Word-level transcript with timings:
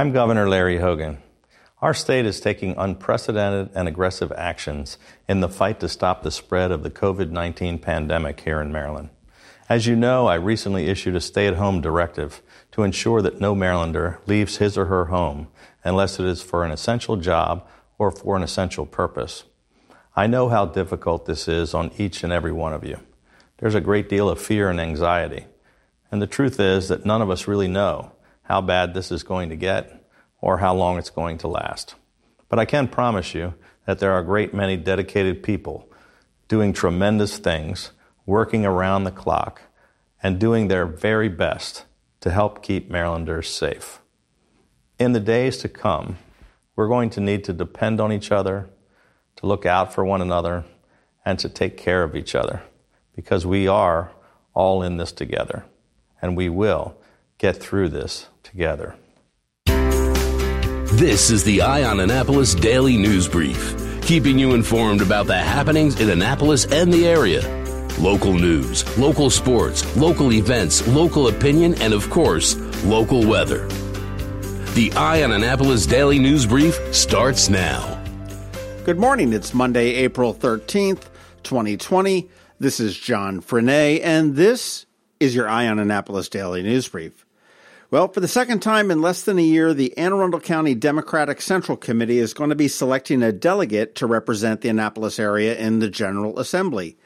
I'm 0.00 0.12
Governor 0.12 0.48
Larry 0.48 0.78
Hogan. 0.78 1.18
Our 1.82 1.92
state 1.92 2.24
is 2.24 2.40
taking 2.40 2.74
unprecedented 2.78 3.68
and 3.74 3.86
aggressive 3.86 4.32
actions 4.32 4.96
in 5.28 5.40
the 5.40 5.48
fight 5.50 5.78
to 5.80 5.90
stop 5.90 6.22
the 6.22 6.30
spread 6.30 6.72
of 6.72 6.82
the 6.82 6.90
COVID 6.90 7.28
19 7.28 7.78
pandemic 7.80 8.40
here 8.40 8.62
in 8.62 8.72
Maryland. 8.72 9.10
As 9.68 9.86
you 9.86 9.96
know, 9.96 10.26
I 10.26 10.36
recently 10.36 10.86
issued 10.86 11.16
a 11.16 11.20
stay 11.20 11.46
at 11.46 11.56
home 11.56 11.82
directive 11.82 12.40
to 12.72 12.82
ensure 12.82 13.20
that 13.20 13.42
no 13.42 13.54
Marylander 13.54 14.26
leaves 14.26 14.56
his 14.56 14.78
or 14.78 14.86
her 14.86 15.04
home 15.04 15.48
unless 15.84 16.18
it 16.18 16.24
is 16.24 16.40
for 16.40 16.64
an 16.64 16.70
essential 16.70 17.16
job 17.16 17.68
or 17.98 18.10
for 18.10 18.38
an 18.38 18.42
essential 18.42 18.86
purpose. 18.86 19.44
I 20.16 20.26
know 20.26 20.48
how 20.48 20.64
difficult 20.64 21.26
this 21.26 21.46
is 21.46 21.74
on 21.74 21.90
each 21.98 22.24
and 22.24 22.32
every 22.32 22.52
one 22.52 22.72
of 22.72 22.86
you. 22.86 23.00
There's 23.58 23.74
a 23.74 23.82
great 23.82 24.08
deal 24.08 24.30
of 24.30 24.40
fear 24.40 24.70
and 24.70 24.80
anxiety. 24.80 25.44
And 26.10 26.22
the 26.22 26.26
truth 26.26 26.58
is 26.58 26.88
that 26.88 27.04
none 27.04 27.20
of 27.20 27.28
us 27.28 27.46
really 27.46 27.68
know 27.68 28.12
how 28.50 28.60
bad 28.60 28.94
this 28.94 29.12
is 29.12 29.22
going 29.22 29.48
to 29.48 29.54
get 29.54 30.04
or 30.40 30.58
how 30.58 30.74
long 30.74 30.98
it's 30.98 31.08
going 31.08 31.38
to 31.38 31.46
last. 31.46 31.94
But 32.48 32.58
I 32.58 32.64
can 32.64 32.88
promise 32.88 33.32
you 33.32 33.54
that 33.86 34.00
there 34.00 34.10
are 34.10 34.18
a 34.18 34.24
great 34.24 34.52
many 34.52 34.76
dedicated 34.76 35.44
people 35.44 35.88
doing 36.48 36.72
tremendous 36.72 37.38
things, 37.38 37.92
working 38.26 38.66
around 38.66 39.04
the 39.04 39.12
clock, 39.12 39.62
and 40.20 40.40
doing 40.40 40.66
their 40.66 40.84
very 40.84 41.28
best 41.28 41.84
to 42.22 42.32
help 42.32 42.60
keep 42.60 42.90
Marylanders 42.90 43.48
safe. 43.48 44.00
In 44.98 45.12
the 45.12 45.20
days 45.20 45.58
to 45.58 45.68
come, 45.68 46.18
we're 46.74 46.88
going 46.88 47.10
to 47.10 47.20
need 47.20 47.44
to 47.44 47.52
depend 47.52 48.00
on 48.00 48.10
each 48.12 48.32
other, 48.32 48.68
to 49.36 49.46
look 49.46 49.64
out 49.64 49.94
for 49.94 50.04
one 50.04 50.20
another, 50.20 50.64
and 51.24 51.38
to 51.38 51.48
take 51.48 51.76
care 51.76 52.02
of 52.02 52.16
each 52.16 52.34
other 52.34 52.62
because 53.14 53.46
we 53.46 53.68
are 53.68 54.10
all 54.54 54.82
in 54.82 54.96
this 54.96 55.12
together 55.12 55.66
and 56.20 56.36
we 56.36 56.48
will 56.48 56.96
get 57.40 57.56
through 57.56 57.88
this 57.88 58.28
together. 58.50 58.96
This 59.66 61.30
is 61.30 61.44
the 61.44 61.62
Eye 61.62 61.84
on 61.84 62.00
Annapolis 62.00 62.54
Daily 62.54 62.96
News 62.96 63.28
Brief, 63.28 63.74
keeping 64.02 64.38
you 64.38 64.54
informed 64.54 65.00
about 65.00 65.26
the 65.26 65.38
happenings 65.38 66.00
in 66.00 66.10
Annapolis 66.10 66.66
and 66.66 66.92
the 66.92 67.06
area. 67.06 67.40
Local 67.98 68.34
news, 68.34 68.84
local 68.98 69.30
sports, 69.30 69.96
local 69.96 70.32
events, 70.32 70.86
local 70.88 71.28
opinion, 71.28 71.80
and 71.80 71.94
of 71.94 72.10
course, 72.10 72.56
local 72.84 73.26
weather. 73.26 73.66
The 74.74 74.92
Eye 74.96 75.22
on 75.22 75.32
Annapolis 75.32 75.86
Daily 75.86 76.18
News 76.18 76.44
Brief 76.44 76.74
starts 76.94 77.48
now. 77.48 78.02
Good 78.84 78.98
morning. 78.98 79.32
It's 79.32 79.54
Monday, 79.54 79.94
April 79.94 80.34
13th, 80.34 81.04
2020. 81.44 82.28
This 82.58 82.80
is 82.80 82.98
John 82.98 83.40
Frenaye, 83.40 84.00
and 84.02 84.34
this 84.34 84.86
is 85.20 85.34
your 85.34 85.48
Eye 85.48 85.68
on 85.68 85.78
Annapolis 85.78 86.28
Daily 86.28 86.62
News 86.62 86.88
Brief. 86.88 87.24
Well, 87.92 88.06
for 88.06 88.20
the 88.20 88.28
second 88.28 88.60
time 88.60 88.92
in 88.92 89.02
less 89.02 89.24
than 89.24 89.40
a 89.40 89.42
year, 89.42 89.74
the 89.74 89.98
Anne 89.98 90.12
Arundel 90.12 90.38
County 90.38 90.76
Democratic 90.76 91.40
Central 91.40 91.76
Committee 91.76 92.20
is 92.20 92.32
going 92.32 92.50
to 92.50 92.56
be 92.56 92.68
selecting 92.68 93.20
a 93.20 93.32
delegate 93.32 93.96
to 93.96 94.06
represent 94.06 94.60
the 94.60 94.68
Annapolis 94.68 95.18
area 95.18 95.56
in 95.56 95.80
the 95.80 95.88
General 95.88 96.38
Assembly. 96.38 96.96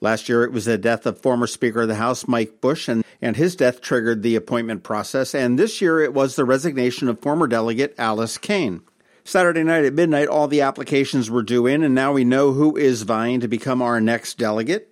Last 0.00 0.30
year, 0.30 0.42
it 0.42 0.50
was 0.50 0.64
the 0.64 0.78
death 0.78 1.04
of 1.04 1.18
former 1.18 1.46
Speaker 1.46 1.82
of 1.82 1.88
the 1.88 1.96
House 1.96 2.26
Mike 2.26 2.62
Busch, 2.62 2.88
and, 2.88 3.04
and 3.20 3.36
his 3.36 3.54
death 3.54 3.82
triggered 3.82 4.22
the 4.22 4.34
appointment 4.34 4.82
process. 4.82 5.34
And 5.34 5.58
this 5.58 5.82
year, 5.82 6.00
it 6.00 6.14
was 6.14 6.36
the 6.36 6.46
resignation 6.46 7.08
of 7.08 7.20
former 7.20 7.46
delegate 7.46 7.94
Alice 7.98 8.38
Cain. 8.38 8.80
Saturday 9.24 9.62
night 9.62 9.84
at 9.84 9.92
midnight, 9.92 10.28
all 10.28 10.48
the 10.48 10.62
applications 10.62 11.28
were 11.28 11.42
due 11.42 11.66
in, 11.66 11.82
and 11.82 11.94
now 11.94 12.14
we 12.14 12.24
know 12.24 12.52
who 12.52 12.78
is 12.78 13.02
vying 13.02 13.40
to 13.40 13.48
become 13.48 13.82
our 13.82 14.00
next 14.00 14.38
delegate. 14.38 14.90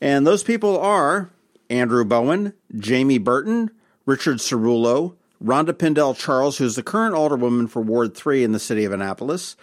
And 0.00 0.26
those 0.26 0.42
people 0.42 0.76
are 0.80 1.30
Andrew 1.68 2.04
Bowen, 2.04 2.54
Jamie 2.76 3.18
Burton, 3.18 3.70
Richard 4.06 4.38
Cerullo, 4.38 5.14
Rhonda 5.42 5.76
Pindell 5.76 6.14
Charles, 6.16 6.58
who's 6.58 6.76
the 6.76 6.82
current 6.82 7.14
alderwoman 7.14 7.68
for 7.68 7.80
Ward 7.80 8.14
3 8.14 8.44
in 8.44 8.52
the 8.52 8.58
city 8.58 8.84
of 8.84 8.92
Annapolis, 8.92 9.56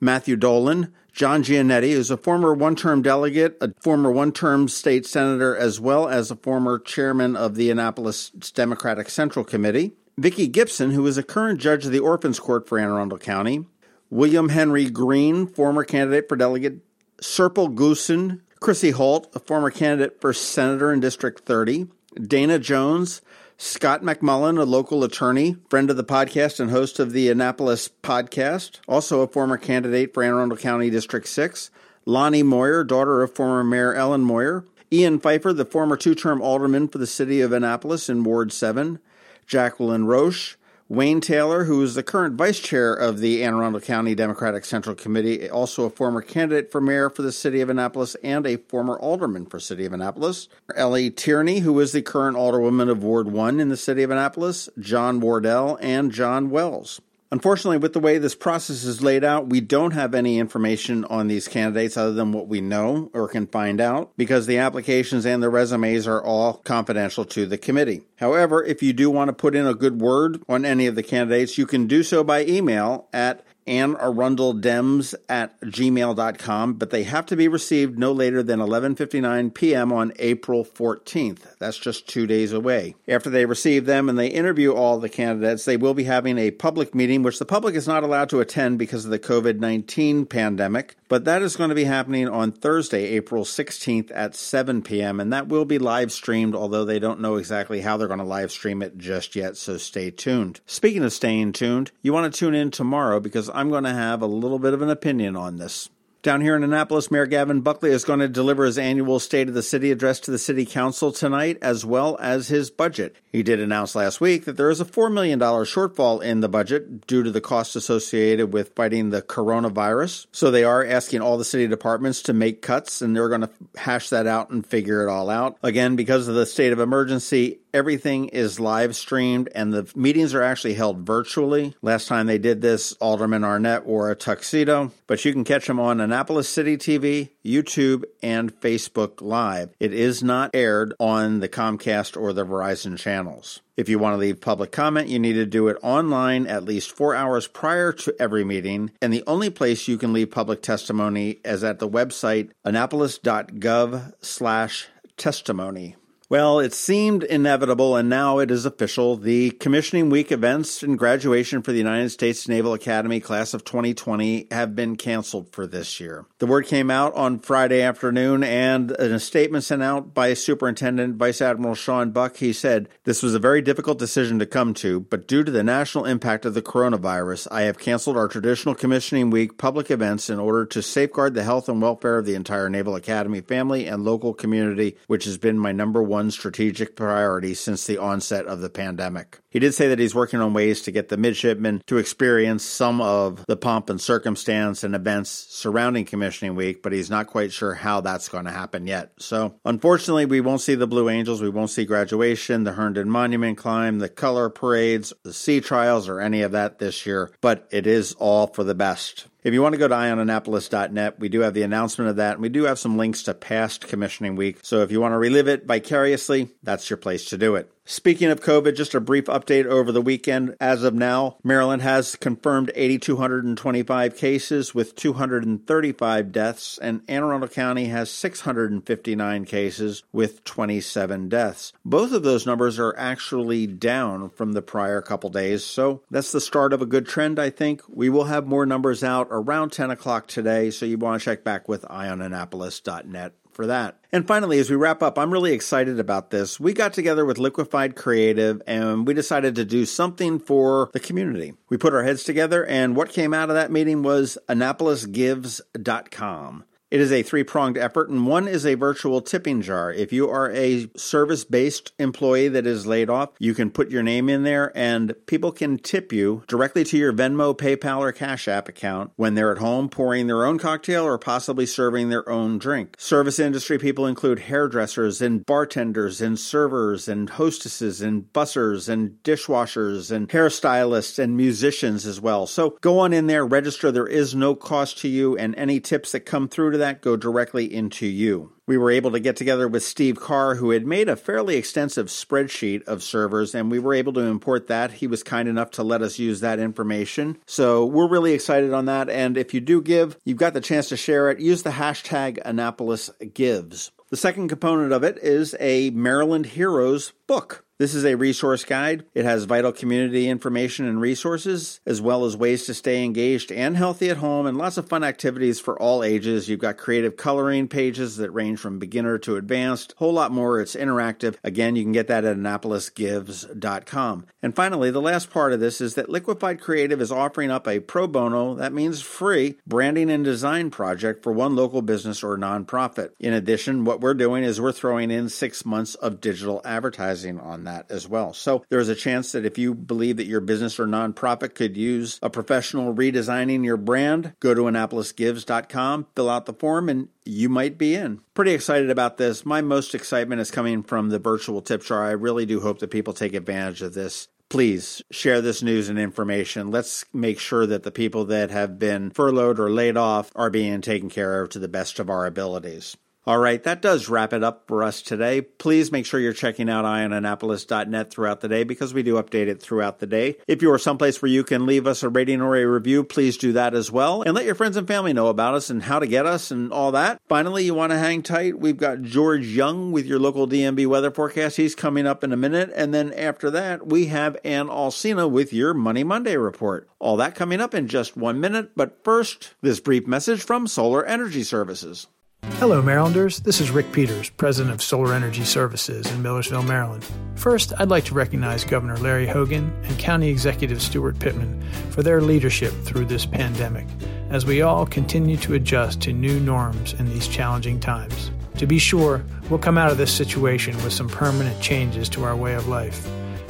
Matthew 0.00 0.36
Dolan, 0.36 0.92
John 1.12 1.42
Giannetti, 1.42 1.92
who's 1.92 2.10
a 2.10 2.16
former 2.16 2.52
one 2.54 2.74
term 2.74 3.02
delegate, 3.02 3.56
a 3.60 3.72
former 3.80 4.10
one 4.10 4.32
term 4.32 4.68
state 4.68 5.06
senator, 5.06 5.56
as 5.56 5.80
well 5.80 6.08
as 6.08 6.30
a 6.30 6.36
former 6.36 6.78
chairman 6.78 7.36
of 7.36 7.54
the 7.54 7.70
Annapolis 7.70 8.30
Democratic 8.30 9.08
Central 9.08 9.44
Committee, 9.44 9.92
Vicki 10.18 10.48
Gibson, 10.48 10.90
who 10.90 11.06
is 11.06 11.18
a 11.18 11.22
current 11.22 11.60
judge 11.60 11.86
of 11.86 11.92
the 11.92 12.00
Orphans 12.00 12.38
Court 12.40 12.68
for 12.68 12.78
Anne 12.78 12.90
Arundel 12.90 13.18
County, 13.18 13.64
William 14.10 14.48
Henry 14.48 14.90
Green, 14.90 15.46
former 15.46 15.84
candidate 15.84 16.28
for 16.28 16.36
delegate, 16.36 16.80
Serpil 17.18 17.74
Goosen, 17.74 18.40
Chrissy 18.60 18.90
Holt, 18.90 19.28
a 19.34 19.38
former 19.38 19.70
candidate 19.70 20.20
for 20.20 20.32
senator 20.32 20.92
in 20.92 21.00
District 21.00 21.44
30, 21.44 21.86
Dana 22.26 22.58
Jones, 22.58 23.22
Scott 23.56 24.02
McMullen, 24.02 24.58
a 24.58 24.64
local 24.64 25.04
attorney, 25.04 25.56
friend 25.70 25.88
of 25.88 25.96
the 25.96 26.04
podcast 26.04 26.58
and 26.58 26.70
host 26.70 26.98
of 26.98 27.12
the 27.12 27.30
Annapolis 27.30 27.88
podcast, 28.02 28.80
also 28.88 29.20
a 29.20 29.28
former 29.28 29.56
candidate 29.56 30.12
for 30.12 30.24
Anne 30.24 30.32
Arundel 30.32 30.58
County 30.58 30.90
District 30.90 31.26
6, 31.26 31.70
Lonnie 32.04 32.42
Moyer, 32.42 32.82
daughter 32.82 33.22
of 33.22 33.34
former 33.34 33.62
Mayor 33.62 33.94
Ellen 33.94 34.22
Moyer, 34.22 34.64
Ian 34.92 35.20
Pfeiffer, 35.20 35.52
the 35.52 35.64
former 35.64 35.96
two 35.96 36.16
term 36.16 36.42
alderman 36.42 36.88
for 36.88 36.98
the 36.98 37.06
city 37.06 37.40
of 37.40 37.52
Annapolis 37.52 38.08
in 38.08 38.24
Ward 38.24 38.52
7, 38.52 38.98
Jacqueline 39.46 40.06
Roche, 40.06 40.56
Wayne 40.94 41.20
Taylor, 41.20 41.64
who 41.64 41.82
is 41.82 41.94
the 41.94 42.02
current 42.02 42.36
vice 42.36 42.60
chair 42.60 42.94
of 42.94 43.18
the 43.18 43.42
Anne 43.42 43.54
Arundel 43.54 43.80
County 43.80 44.14
Democratic 44.14 44.64
Central 44.64 44.94
Committee, 44.94 45.50
also 45.50 45.84
a 45.84 45.90
former 45.90 46.22
candidate 46.22 46.70
for 46.70 46.80
mayor 46.80 47.10
for 47.10 47.22
the 47.22 47.32
city 47.32 47.60
of 47.60 47.68
Annapolis 47.68 48.14
and 48.22 48.46
a 48.46 48.56
former 48.56 48.96
alderman 48.98 49.46
for 49.46 49.58
city 49.58 49.84
of 49.84 49.92
Annapolis. 49.92 50.48
Elly 50.76 51.10
Tierney, 51.10 51.60
who 51.60 51.78
is 51.80 51.92
the 51.92 52.02
current 52.02 52.36
alderwoman 52.36 52.88
of 52.88 53.02
Ward 53.02 53.28
1 53.28 53.58
in 53.58 53.70
the 53.70 53.76
city 53.76 54.02
of 54.02 54.10
Annapolis, 54.10 54.68
John 54.78 55.20
Wardell, 55.20 55.78
and 55.80 56.12
John 56.12 56.50
Wells. 56.50 57.00
Unfortunately, 57.34 57.78
with 57.78 57.94
the 57.94 57.98
way 57.98 58.18
this 58.18 58.36
process 58.36 58.84
is 58.84 59.02
laid 59.02 59.24
out, 59.24 59.48
we 59.48 59.60
don't 59.60 59.90
have 59.90 60.14
any 60.14 60.38
information 60.38 61.04
on 61.06 61.26
these 61.26 61.48
candidates 61.48 61.96
other 61.96 62.12
than 62.12 62.30
what 62.30 62.46
we 62.46 62.60
know 62.60 63.10
or 63.12 63.26
can 63.26 63.48
find 63.48 63.80
out 63.80 64.12
because 64.16 64.46
the 64.46 64.58
applications 64.58 65.26
and 65.26 65.42
the 65.42 65.50
resumes 65.50 66.06
are 66.06 66.22
all 66.22 66.58
confidential 66.58 67.24
to 67.24 67.44
the 67.44 67.58
committee. 67.58 68.02
However, 68.18 68.62
if 68.62 68.84
you 68.84 68.92
do 68.92 69.10
want 69.10 69.30
to 69.30 69.32
put 69.32 69.56
in 69.56 69.66
a 69.66 69.74
good 69.74 70.00
word 70.00 70.44
on 70.48 70.64
any 70.64 70.86
of 70.86 70.94
the 70.94 71.02
candidates, 71.02 71.58
you 71.58 71.66
can 71.66 71.88
do 71.88 72.04
so 72.04 72.22
by 72.22 72.44
email 72.44 73.08
at 73.12 73.44
and 73.66 73.94
arundeldems 73.96 75.14
at 75.28 75.58
gmail.com, 75.60 76.74
but 76.74 76.90
they 76.90 77.04
have 77.04 77.26
to 77.26 77.36
be 77.36 77.48
received 77.48 77.98
no 77.98 78.12
later 78.12 78.42
than 78.42 78.60
11.59 78.60 79.54
p.m. 79.54 79.92
on 79.92 80.12
April 80.18 80.64
14th. 80.64 81.56
That's 81.58 81.78
just 81.78 82.08
two 82.08 82.26
days 82.26 82.52
away. 82.52 82.94
After 83.08 83.30
they 83.30 83.46
receive 83.46 83.86
them 83.86 84.08
and 84.08 84.18
they 84.18 84.28
interview 84.28 84.72
all 84.72 84.98
the 84.98 85.08
candidates, 85.08 85.64
they 85.64 85.76
will 85.76 85.94
be 85.94 86.04
having 86.04 86.38
a 86.38 86.50
public 86.50 86.94
meeting, 86.94 87.22
which 87.22 87.38
the 87.38 87.44
public 87.44 87.74
is 87.74 87.88
not 87.88 88.02
allowed 88.02 88.28
to 88.30 88.40
attend 88.40 88.78
because 88.78 89.04
of 89.04 89.10
the 89.10 89.18
COVID-19 89.18 90.28
pandemic, 90.28 90.96
but 91.08 91.24
that 91.24 91.42
is 91.42 91.56
going 91.56 91.68
to 91.70 91.74
be 91.74 91.84
happening 91.84 92.28
on 92.28 92.52
Thursday, 92.52 93.04
April 93.08 93.44
16th 93.44 94.10
at 94.14 94.34
7 94.34 94.82
p.m., 94.82 95.20
and 95.20 95.32
that 95.32 95.48
will 95.48 95.64
be 95.64 95.78
live 95.78 96.12
streamed, 96.12 96.54
although 96.54 96.84
they 96.84 96.98
don't 96.98 97.20
know 97.20 97.36
exactly 97.36 97.80
how 97.80 97.96
they're 97.96 98.08
going 98.08 98.18
to 98.18 98.24
live 98.24 98.50
stream 98.50 98.82
it 98.82 98.98
just 98.98 99.36
yet, 99.36 99.56
so 99.56 99.76
stay 99.76 100.10
tuned. 100.10 100.60
Speaking 100.66 101.04
of 101.04 101.12
staying 101.12 101.52
tuned, 101.52 101.90
you 102.02 102.12
want 102.12 102.32
to 102.32 102.38
tune 102.38 102.54
in 102.54 102.70
tomorrow 102.70 103.20
because 103.20 103.48
I'm 103.54 103.70
going 103.70 103.84
to 103.84 103.94
have 103.94 104.20
a 104.20 104.26
little 104.26 104.58
bit 104.58 104.74
of 104.74 104.82
an 104.82 104.90
opinion 104.90 105.36
on 105.36 105.56
this. 105.56 105.88
Down 106.24 106.40
here 106.40 106.56
in 106.56 106.64
Annapolis, 106.64 107.10
Mayor 107.10 107.26
Gavin 107.26 107.60
Buckley 107.60 107.90
is 107.90 108.06
going 108.06 108.20
to 108.20 108.28
deliver 108.28 108.64
his 108.64 108.78
annual 108.78 109.20
State 109.20 109.48
of 109.48 109.52
the 109.52 109.62
City 109.62 109.90
address 109.90 110.20
to 110.20 110.30
the 110.30 110.38
City 110.38 110.64
Council 110.64 111.12
tonight, 111.12 111.58
as 111.60 111.84
well 111.84 112.16
as 112.18 112.48
his 112.48 112.70
budget. 112.70 113.16
He 113.30 113.42
did 113.42 113.60
announce 113.60 113.94
last 113.94 114.22
week 114.22 114.46
that 114.46 114.56
there 114.56 114.70
is 114.70 114.80
a 114.80 114.86
$4 114.86 115.12
million 115.12 115.38
shortfall 115.38 116.22
in 116.22 116.40
the 116.40 116.48
budget 116.48 117.06
due 117.06 117.22
to 117.24 117.30
the 117.30 117.42
costs 117.42 117.76
associated 117.76 118.54
with 118.54 118.74
fighting 118.74 119.10
the 119.10 119.20
coronavirus. 119.20 120.26
So 120.32 120.50
they 120.50 120.64
are 120.64 120.82
asking 120.82 121.20
all 121.20 121.36
the 121.36 121.44
city 121.44 121.66
departments 121.66 122.22
to 122.22 122.32
make 122.32 122.62
cuts, 122.62 123.02
and 123.02 123.14
they're 123.14 123.28
going 123.28 123.42
to 123.42 123.50
hash 123.76 124.08
that 124.08 124.26
out 124.26 124.48
and 124.48 124.66
figure 124.66 125.06
it 125.06 125.10
all 125.10 125.28
out. 125.28 125.58
Again, 125.62 125.94
because 125.94 126.26
of 126.26 126.36
the 126.36 126.46
state 126.46 126.72
of 126.72 126.80
emergency, 126.80 127.58
everything 127.74 128.28
is 128.28 128.60
live 128.60 128.94
streamed 128.94 129.48
and 129.54 129.72
the 129.72 129.90
meetings 129.96 130.32
are 130.32 130.42
actually 130.42 130.74
held 130.74 131.00
virtually. 131.00 131.74
Last 131.82 132.06
time 132.06 132.26
they 132.26 132.38
did 132.38 132.60
this, 132.60 132.92
Alderman 132.94 133.44
Arnett 133.44 133.84
wore 133.84 134.10
a 134.10 134.14
tuxedo, 134.14 134.92
but 135.06 135.24
you 135.24 135.32
can 135.32 135.44
catch 135.44 135.68
him 135.68 135.80
on 135.80 136.00
Annapolis 136.00 136.48
City 136.48 136.76
TV, 136.76 137.30
YouTube, 137.44 138.04
and 138.22 138.54
Facebook 138.60 139.20
Live. 139.20 139.74
It 139.80 139.92
is 139.92 140.22
not 140.22 140.52
aired 140.54 140.94
on 141.00 141.40
the 141.40 141.48
Comcast 141.48 142.18
or 142.18 142.32
the 142.32 142.46
Verizon 142.46 142.96
channels. 142.96 143.60
If 143.76 143.88
you 143.88 143.98
want 143.98 144.14
to 144.14 144.18
leave 144.18 144.40
public 144.40 144.70
comment, 144.70 145.08
you 145.08 145.18
need 145.18 145.32
to 145.32 145.46
do 145.46 145.66
it 145.66 145.76
online 145.82 146.46
at 146.46 146.64
least 146.64 146.92
four 146.92 147.16
hours 147.16 147.48
prior 147.48 147.92
to 147.92 148.14
every 148.20 148.44
meeting. 148.44 148.92
And 149.02 149.12
the 149.12 149.24
only 149.26 149.50
place 149.50 149.88
you 149.88 149.98
can 149.98 150.12
leave 150.12 150.30
public 150.30 150.62
testimony 150.62 151.40
is 151.44 151.64
at 151.64 151.80
the 151.80 151.88
website 151.88 152.50
annapolis.gov 152.64 154.12
slash 154.22 154.88
testimony. 155.16 155.96
Well, 156.30 156.58
it 156.58 156.72
seemed 156.72 157.22
inevitable, 157.22 157.96
and 157.96 158.08
now 158.08 158.38
it 158.38 158.50
is 158.50 158.64
official. 158.64 159.18
The 159.18 159.50
commissioning 159.50 160.08
week 160.08 160.32
events 160.32 160.82
and 160.82 160.98
graduation 160.98 161.60
for 161.60 161.70
the 161.70 161.78
United 161.78 162.08
States 162.08 162.48
Naval 162.48 162.72
Academy 162.72 163.20
class 163.20 163.52
of 163.52 163.62
2020 163.64 164.48
have 164.50 164.74
been 164.74 164.96
canceled 164.96 165.52
for 165.52 165.66
this 165.66 166.00
year. 166.00 166.24
The 166.38 166.46
word 166.46 166.66
came 166.66 166.90
out 166.90 167.12
on 167.14 167.40
Friday 167.40 167.82
afternoon, 167.82 168.42
and 168.42 168.90
in 168.92 169.12
a 169.12 169.20
statement 169.20 169.64
sent 169.64 169.82
out 169.82 170.14
by 170.14 170.32
Superintendent 170.32 171.16
Vice 171.16 171.42
Admiral 171.42 171.74
Sean 171.74 172.10
Buck, 172.10 172.38
he 172.38 172.54
said, 172.54 172.88
This 173.04 173.22
was 173.22 173.34
a 173.34 173.38
very 173.38 173.60
difficult 173.60 173.98
decision 173.98 174.38
to 174.38 174.46
come 174.46 174.72
to, 174.74 175.00
but 175.00 175.28
due 175.28 175.44
to 175.44 175.52
the 175.52 175.62
national 175.62 176.06
impact 176.06 176.46
of 176.46 176.54
the 176.54 176.62
coronavirus, 176.62 177.48
I 177.50 177.62
have 177.62 177.78
canceled 177.78 178.16
our 178.16 178.28
traditional 178.28 178.74
commissioning 178.74 179.28
week 179.28 179.58
public 179.58 179.90
events 179.90 180.30
in 180.30 180.38
order 180.38 180.64
to 180.64 180.80
safeguard 180.80 181.34
the 181.34 181.44
health 181.44 181.68
and 181.68 181.82
welfare 181.82 182.16
of 182.16 182.24
the 182.24 182.34
entire 182.34 182.70
Naval 182.70 182.96
Academy 182.96 183.42
family 183.42 183.86
and 183.86 184.06
local 184.06 184.32
community, 184.32 184.96
which 185.06 185.26
has 185.26 185.36
been 185.36 185.58
my 185.58 185.72
number 185.72 186.02
one 186.02 186.13
one 186.14 186.30
strategic 186.30 186.94
priority 186.94 187.54
since 187.54 187.86
the 187.86 187.98
onset 187.98 188.46
of 188.46 188.60
the 188.60 188.70
pandemic. 188.70 189.40
He 189.50 189.58
did 189.58 189.74
say 189.74 189.88
that 189.88 189.98
he's 189.98 190.14
working 190.14 190.38
on 190.40 190.54
ways 190.54 190.82
to 190.82 190.92
get 190.92 191.08
the 191.08 191.16
midshipmen 191.16 191.82
to 191.88 191.96
experience 191.96 192.62
some 192.64 193.00
of 193.00 193.44
the 193.48 193.56
pomp 193.56 193.90
and 193.90 194.00
circumstance 194.00 194.84
and 194.84 194.94
events 194.94 195.30
surrounding 195.30 196.04
Commissioning 196.04 196.54
Week, 196.54 196.84
but 196.84 196.92
he's 196.92 197.10
not 197.10 197.26
quite 197.26 197.52
sure 197.52 197.74
how 197.74 198.00
that's 198.00 198.28
going 198.28 198.44
to 198.44 198.52
happen 198.52 198.86
yet. 198.86 199.10
So, 199.18 199.56
unfortunately, 199.64 200.26
we 200.26 200.40
won't 200.40 200.60
see 200.60 200.76
the 200.76 200.86
Blue 200.86 201.08
Angels, 201.08 201.42
we 201.42 201.50
won't 201.50 201.70
see 201.70 201.84
graduation, 201.84 202.62
the 202.62 202.72
Herndon 202.74 203.10
Monument 203.10 203.58
climb, 203.58 203.98
the 203.98 204.08
color 204.08 204.48
parades, 204.50 205.12
the 205.24 205.32
sea 205.32 205.60
trials, 205.60 206.08
or 206.08 206.20
any 206.20 206.42
of 206.42 206.52
that 206.52 206.78
this 206.78 207.06
year, 207.06 207.32
but 207.40 207.66
it 207.72 207.88
is 207.88 208.12
all 208.20 208.46
for 208.46 208.62
the 208.62 208.74
best. 208.76 209.26
If 209.44 209.52
you 209.52 209.60
want 209.60 209.74
to 209.74 209.78
go 209.78 209.88
to 209.88 209.94
eyeonannapolis.net, 209.94 211.20
we 211.20 211.28
do 211.28 211.40
have 211.40 211.52
the 211.52 211.64
announcement 211.64 212.08
of 212.08 212.16
that, 212.16 212.32
and 212.32 212.40
we 212.40 212.48
do 212.48 212.64
have 212.64 212.78
some 212.78 212.96
links 212.96 213.24
to 213.24 213.34
past 213.34 213.86
commissioning 213.86 214.36
week. 214.36 214.60
So 214.62 214.80
if 214.80 214.90
you 214.90 215.02
want 215.02 215.12
to 215.12 215.18
relive 215.18 215.48
it 215.48 215.66
vicariously, 215.66 216.48
that's 216.62 216.88
your 216.88 216.96
place 216.96 217.26
to 217.26 217.36
do 217.36 217.56
it. 217.56 217.70
Speaking 217.86 218.30
of 218.30 218.40
COVID, 218.40 218.74
just 218.76 218.94
a 218.94 219.00
brief 219.00 219.26
update 219.26 219.66
over 219.66 219.92
the 219.92 220.00
weekend. 220.00 220.56
As 220.58 220.82
of 220.84 220.94
now, 220.94 221.36
Maryland 221.44 221.82
has 221.82 222.16
confirmed 222.16 222.72
8,225 222.74 224.16
cases 224.16 224.74
with 224.74 224.96
235 224.96 226.32
deaths, 226.32 226.78
and 226.78 227.02
Anne 227.06 227.22
Arundel 227.22 227.50
County 227.50 227.86
has 227.86 228.10
659 228.10 229.44
cases 229.44 230.02
with 230.12 230.44
27 230.44 231.28
deaths. 231.28 231.74
Both 231.84 232.12
of 232.12 232.22
those 232.22 232.46
numbers 232.46 232.78
are 232.78 232.96
actually 232.96 233.66
down 233.66 234.30
from 234.30 234.52
the 234.52 234.62
prior 234.62 235.02
couple 235.02 235.28
days, 235.28 235.62
so 235.62 236.00
that's 236.10 236.32
the 236.32 236.40
start 236.40 236.72
of 236.72 236.80
a 236.80 236.86
good 236.86 237.06
trend, 237.06 237.38
I 237.38 237.50
think. 237.50 237.82
We 237.86 238.08
will 238.08 238.24
have 238.24 238.46
more 238.46 238.64
numbers 238.64 239.04
out 239.04 239.28
around 239.30 239.72
10 239.72 239.90
o'clock 239.90 240.26
today, 240.26 240.70
so 240.70 240.86
you 240.86 240.96
want 240.96 241.20
to 241.20 241.24
check 241.24 241.44
back 241.44 241.68
with 241.68 241.82
eyeonannapolis.net 241.82 243.34
for 243.54 243.66
that. 243.66 243.98
And 244.12 244.26
finally, 244.26 244.58
as 244.58 244.70
we 244.70 244.76
wrap 244.76 245.02
up, 245.02 245.18
I'm 245.18 245.32
really 245.32 245.52
excited 245.52 245.98
about 245.98 246.30
this. 246.30 246.60
We 246.60 246.72
got 246.72 246.92
together 246.92 247.24
with 247.24 247.38
Liquified 247.38 247.96
Creative 247.96 248.62
and 248.66 249.06
we 249.06 249.14
decided 249.14 249.54
to 249.56 249.64
do 249.64 249.86
something 249.86 250.38
for 250.38 250.90
the 250.92 251.00
community. 251.00 251.54
We 251.68 251.76
put 251.76 251.94
our 251.94 252.04
heads 252.04 252.24
together, 252.24 252.66
and 252.66 252.96
what 252.96 253.10
came 253.10 253.34
out 253.34 253.50
of 253.50 253.56
that 253.56 253.72
meeting 253.72 254.02
was 254.02 254.38
AnnapolisGives.com. 254.48 256.64
It 256.94 257.00
is 257.00 257.10
a 257.10 257.24
three 257.24 257.42
pronged 257.42 257.76
effort, 257.76 258.08
and 258.08 258.24
one 258.24 258.46
is 258.46 258.64
a 258.64 258.76
virtual 258.76 259.20
tipping 259.20 259.62
jar. 259.62 259.92
If 259.92 260.12
you 260.12 260.30
are 260.30 260.52
a 260.52 260.88
service 260.96 261.42
based 261.42 261.90
employee 261.98 262.46
that 262.46 262.68
is 262.68 262.86
laid 262.86 263.10
off, 263.10 263.30
you 263.40 263.52
can 263.52 263.72
put 263.72 263.90
your 263.90 264.04
name 264.04 264.28
in 264.28 264.44
there, 264.44 264.70
and 264.76 265.12
people 265.26 265.50
can 265.50 265.76
tip 265.78 266.12
you 266.12 266.44
directly 266.46 266.84
to 266.84 266.96
your 266.96 267.12
Venmo, 267.12 267.52
PayPal, 267.52 267.98
or 267.98 268.12
Cash 268.12 268.46
App 268.46 268.68
account 268.68 269.10
when 269.16 269.34
they're 269.34 269.50
at 269.50 269.58
home 269.58 269.88
pouring 269.88 270.28
their 270.28 270.44
own 270.44 270.56
cocktail 270.56 271.02
or 271.02 271.18
possibly 271.18 271.66
serving 271.66 272.10
their 272.10 272.28
own 272.28 272.58
drink. 272.58 272.94
Service 272.96 273.40
industry 273.40 273.76
people 273.76 274.06
include 274.06 274.38
hairdressers 274.38 275.20
and 275.20 275.44
bartenders 275.44 276.20
and 276.20 276.38
servers 276.38 277.08
and 277.08 277.30
hostesses 277.30 278.02
and 278.02 278.32
bussers 278.32 278.88
and 278.88 279.20
dishwashers 279.24 280.12
and 280.12 280.28
hairstylists 280.28 281.18
and 281.18 281.36
musicians 281.36 282.06
as 282.06 282.20
well. 282.20 282.46
So 282.46 282.78
go 282.82 283.00
on 283.00 283.12
in 283.12 283.26
there, 283.26 283.44
register. 283.44 283.90
There 283.90 284.06
is 284.06 284.36
no 284.36 284.54
cost 284.54 284.98
to 284.98 285.08
you, 285.08 285.36
and 285.36 285.56
any 285.56 285.80
tips 285.80 286.12
that 286.12 286.20
come 286.20 286.46
through 286.46 286.70
to 286.70 286.78
that 286.78 286.83
go 286.92 287.16
directly 287.16 287.72
into 287.72 288.06
you. 288.06 288.52
We 288.66 288.78
were 288.78 288.90
able 288.90 289.10
to 289.12 289.20
get 289.20 289.36
together 289.36 289.68
with 289.68 289.82
Steve 289.82 290.18
Carr, 290.18 290.54
who 290.54 290.70
had 290.70 290.86
made 290.86 291.08
a 291.08 291.16
fairly 291.16 291.56
extensive 291.56 292.06
spreadsheet 292.06 292.82
of 292.84 293.02
servers, 293.02 293.54
and 293.54 293.70
we 293.70 293.78
were 293.78 293.94
able 293.94 294.12
to 294.14 294.20
import 294.20 294.68
that. 294.68 294.92
He 294.92 295.06
was 295.06 295.22
kind 295.22 295.48
enough 295.48 295.70
to 295.72 295.82
let 295.82 296.02
us 296.02 296.18
use 296.18 296.40
that 296.40 296.58
information. 296.58 297.38
So 297.46 297.84
we're 297.84 298.08
really 298.08 298.32
excited 298.32 298.72
on 298.72 298.86
that. 298.86 299.10
And 299.10 299.36
if 299.36 299.52
you 299.52 299.60
do 299.60 299.82
give, 299.82 300.16
you've 300.24 300.38
got 300.38 300.54
the 300.54 300.60
chance 300.60 300.88
to 300.88 300.96
share 300.96 301.30
it. 301.30 301.40
Use 301.40 301.62
the 301.62 301.70
hashtag 301.70 302.38
Annapolis 302.44 303.10
Gives. 303.34 303.90
The 304.10 304.16
second 304.16 304.48
component 304.48 304.92
of 304.92 305.02
it 305.02 305.18
is 305.18 305.56
a 305.58 305.90
Maryland 305.90 306.46
Heroes 306.46 307.12
book. 307.26 307.63
This 307.76 307.92
is 307.92 308.04
a 308.04 308.14
resource 308.14 308.64
guide. 308.64 309.04
It 309.14 309.24
has 309.24 309.44
vital 309.44 309.72
community 309.72 310.28
information 310.28 310.86
and 310.86 311.00
resources, 311.00 311.80
as 311.84 312.00
well 312.00 312.24
as 312.24 312.36
ways 312.36 312.66
to 312.66 312.74
stay 312.74 313.02
engaged 313.04 313.50
and 313.50 313.76
healthy 313.76 314.10
at 314.10 314.18
home, 314.18 314.46
and 314.46 314.56
lots 314.56 314.76
of 314.76 314.88
fun 314.88 315.02
activities 315.02 315.58
for 315.58 315.76
all 315.82 316.04
ages. 316.04 316.48
You've 316.48 316.60
got 316.60 316.76
creative 316.76 317.16
coloring 317.16 317.66
pages 317.66 318.16
that 318.18 318.30
range 318.30 318.60
from 318.60 318.78
beginner 318.78 319.18
to 319.18 319.34
advanced, 319.34 319.92
whole 319.96 320.12
lot 320.12 320.30
more. 320.30 320.60
It's 320.60 320.76
interactive. 320.76 321.34
Again, 321.42 321.74
you 321.74 321.82
can 321.82 321.90
get 321.90 322.06
that 322.06 322.24
at 322.24 322.36
AnnapolisGives.com. 322.36 324.26
And 324.40 324.54
finally, 324.54 324.92
the 324.92 325.02
last 325.02 325.30
part 325.30 325.52
of 325.52 325.58
this 325.58 325.80
is 325.80 325.94
that 325.94 326.08
Liquified 326.08 326.60
Creative 326.60 327.00
is 327.00 327.10
offering 327.10 327.50
up 327.50 327.66
a 327.66 327.80
pro 327.80 328.06
bono, 328.06 328.54
that 328.54 328.72
means 328.72 329.02
free, 329.02 329.56
branding 329.66 330.10
and 330.10 330.24
design 330.24 330.70
project 330.70 331.24
for 331.24 331.32
one 331.32 331.56
local 331.56 331.82
business 331.82 332.22
or 332.22 332.38
nonprofit. 332.38 333.10
In 333.18 333.32
addition, 333.32 333.84
what 333.84 334.00
we're 334.00 334.14
doing 334.14 334.44
is 334.44 334.60
we're 334.60 334.70
throwing 334.70 335.10
in 335.10 335.28
six 335.28 335.64
months 335.64 335.96
of 335.96 336.20
digital 336.20 336.60
advertising 336.64 337.40
on 337.40 337.63
that 337.64 337.90
as 337.90 338.08
well. 338.08 338.32
So 338.32 338.64
there's 338.68 338.88
a 338.88 338.94
chance 338.94 339.32
that 339.32 339.44
if 339.44 339.58
you 339.58 339.74
believe 339.74 340.16
that 340.18 340.26
your 340.26 340.40
business 340.40 340.78
or 340.78 340.86
nonprofit 340.86 341.54
could 341.54 341.76
use 341.76 342.18
a 342.22 342.30
professional 342.30 342.94
redesigning 342.94 343.64
your 343.64 343.76
brand, 343.76 344.34
go 344.40 344.54
to 344.54 344.62
AnnapolisGives.com, 344.62 346.06
fill 346.14 346.30
out 346.30 346.46
the 346.46 346.54
form, 346.54 346.88
and 346.88 347.08
you 347.24 347.48
might 347.48 347.78
be 347.78 347.94
in. 347.94 348.20
Pretty 348.34 348.52
excited 348.52 348.90
about 348.90 349.16
this. 349.16 349.44
My 349.44 349.60
most 349.60 349.94
excitement 349.94 350.40
is 350.40 350.50
coming 350.50 350.82
from 350.82 351.08
the 351.08 351.18
virtual 351.18 351.60
tip 351.60 351.82
jar. 351.82 352.04
I 352.04 352.12
really 352.12 352.46
do 352.46 352.60
hope 352.60 352.78
that 352.80 352.90
people 352.90 353.12
take 353.12 353.34
advantage 353.34 353.82
of 353.82 353.94
this 353.94 354.28
please 354.54 355.02
share 355.10 355.40
this 355.40 355.64
news 355.64 355.88
and 355.88 355.98
information. 355.98 356.70
Let's 356.70 357.04
make 357.12 357.40
sure 357.40 357.66
that 357.66 357.82
the 357.82 357.90
people 357.90 358.26
that 358.26 358.52
have 358.52 358.78
been 358.78 359.10
furloughed 359.10 359.58
or 359.58 359.68
laid 359.68 359.96
off 359.96 360.30
are 360.36 360.48
being 360.48 360.80
taken 360.80 361.08
care 361.08 361.42
of 361.42 361.48
to 361.50 361.58
the 361.58 361.66
best 361.66 361.98
of 361.98 362.08
our 362.08 362.24
abilities. 362.24 362.96
All 363.26 363.38
right, 363.38 363.62
that 363.62 363.80
does 363.80 364.10
wrap 364.10 364.34
it 364.34 364.44
up 364.44 364.64
for 364.68 364.82
us 364.82 365.00
today. 365.00 365.40
Please 365.40 365.90
make 365.90 366.04
sure 366.04 366.20
you're 366.20 366.34
checking 366.34 366.68
out 366.68 366.84
eyeonannapolis.net 366.84 368.10
throughout 368.10 368.42
the 368.42 368.48
day 368.48 368.64
because 368.64 368.92
we 368.92 369.02
do 369.02 369.14
update 369.14 369.46
it 369.46 369.62
throughout 369.62 369.98
the 369.98 370.06
day. 370.06 370.36
If 370.46 370.60
you 370.60 370.70
are 370.72 370.78
someplace 370.78 371.22
where 371.22 371.30
you 371.30 371.42
can 371.42 371.64
leave 371.64 371.86
us 371.86 372.02
a 372.02 372.10
rating 372.10 372.42
or 372.42 372.54
a 372.54 372.66
review, 372.66 373.02
please 373.02 373.38
do 373.38 373.52
that 373.52 373.72
as 373.74 373.90
well. 373.90 374.20
And 374.20 374.34
let 374.34 374.44
your 374.44 374.54
friends 374.54 374.76
and 374.76 374.86
family 374.86 375.14
know 375.14 375.28
about 375.28 375.54
us 375.54 375.70
and 375.70 375.82
how 375.82 376.00
to 376.00 376.06
get 376.06 376.26
us 376.26 376.50
and 376.50 376.70
all 376.70 376.92
that. 376.92 377.18
Finally, 377.26 377.64
you 377.64 377.72
want 377.72 377.92
to 377.92 377.98
hang 377.98 378.22
tight? 378.22 378.58
We've 378.58 378.76
got 378.76 379.00
George 379.00 379.46
Young 379.46 379.90
with 379.90 380.04
your 380.04 380.18
local 380.18 380.46
DMV 380.46 380.86
weather 380.86 381.10
forecast. 381.10 381.56
He's 381.56 381.74
coming 381.74 382.06
up 382.06 382.24
in 382.24 382.32
a 382.32 382.36
minute. 382.36 382.70
And 382.76 382.92
then 382.92 383.10
after 383.14 383.50
that, 383.52 383.86
we 383.86 384.06
have 384.06 384.36
Ann 384.44 384.68
Alsina 384.68 385.30
with 385.30 385.50
your 385.50 385.72
Money 385.72 386.04
Monday 386.04 386.36
report. 386.36 386.90
All 386.98 387.16
that 387.16 387.34
coming 387.34 387.62
up 387.62 387.74
in 387.74 387.88
just 387.88 388.18
one 388.18 388.38
minute. 388.38 388.72
But 388.76 389.02
first, 389.02 389.54
this 389.62 389.80
brief 389.80 390.06
message 390.06 390.42
from 390.42 390.66
Solar 390.66 391.06
Energy 391.06 391.42
Services. 391.42 392.06
Hello, 392.52 392.80
Marylanders. 392.80 393.40
This 393.40 393.60
is 393.60 393.70
Rick 393.70 393.90
Peters, 393.92 394.30
President 394.30 394.72
of 394.72 394.82
Solar 394.82 395.12
Energy 395.12 395.44
Services 395.44 396.10
in 396.10 396.22
Millersville, 396.22 396.62
Maryland. 396.62 397.04
First, 397.34 397.72
I'd 397.78 397.88
like 397.88 398.04
to 398.04 398.14
recognize 398.14 398.64
Governor 398.64 398.96
Larry 398.98 399.26
Hogan 399.26 399.72
and 399.82 399.98
County 399.98 400.28
Executive 400.28 400.78
Steuart 400.78 401.18
Pittman 401.18 401.60
for 401.90 402.02
their 402.02 402.20
leadership 402.20 402.72
through 402.84 403.06
this 403.06 403.26
pandemic, 403.26 403.86
as 404.30 404.46
we 404.46 404.62
all 404.62 404.86
continue 404.86 405.36
to 405.38 405.54
adjust 405.54 406.00
to 406.02 406.12
new 406.12 406.38
norms 406.38 406.92
in 406.94 407.06
these 407.06 407.26
challenging 407.26 407.80
times. 407.80 408.30
To 408.58 408.66
be 408.66 408.78
sure, 408.78 409.24
we'll 409.50 409.58
come 409.58 409.76
out 409.76 409.90
of 409.90 409.98
this 409.98 410.12
situation 410.12 410.76
with 410.84 410.92
some 410.92 411.08
permanent 411.08 411.60
changes 411.60 412.08
to 412.10 412.24
our 412.24 412.36
way 412.36 412.54
of 412.54 412.68
life, 412.68 413.06